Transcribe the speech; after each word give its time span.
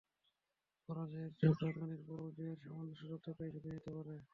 পরাজয়ের 0.89 1.31
চোখ 1.41 1.55
রাঙানির 1.65 2.01
পরও 2.07 2.27
জয়ের 2.37 2.59
সামান্য 2.63 2.91
সুযোগ 2.99 3.19
থাকলেই 3.25 3.51
ঝুঁকি 3.53 3.69
নিতে 3.71 3.91
পারে। 3.95 4.15